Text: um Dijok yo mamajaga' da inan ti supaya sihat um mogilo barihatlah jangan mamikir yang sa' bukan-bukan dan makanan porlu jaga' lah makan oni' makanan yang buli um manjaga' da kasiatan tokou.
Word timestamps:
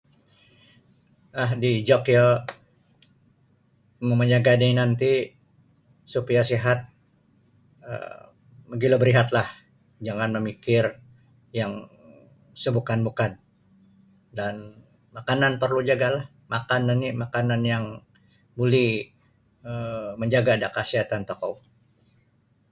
um 1.41 1.51
Dijok 1.63 2.03
yo 2.15 2.27
mamajaga' 4.07 4.59
da 4.59 4.65
inan 4.73 4.91
ti 5.01 5.13
supaya 6.13 6.41
sihat 6.51 6.79
um 7.91 8.19
mogilo 8.69 8.95
barihatlah 9.01 9.47
jangan 10.05 10.29
mamikir 10.35 10.83
yang 11.59 11.71
sa' 12.61 12.75
bukan-bukan 12.77 13.31
dan 14.37 14.55
makanan 15.17 15.53
porlu 15.61 15.79
jaga' 15.91 16.13
lah 16.15 16.25
makan 16.53 16.81
oni' 16.93 17.19
makanan 17.23 17.61
yang 17.73 17.85
buli 18.57 18.87
um 19.69 20.07
manjaga' 20.19 20.61
da 20.61 20.69
kasiatan 20.77 21.23
tokou. 21.29 21.53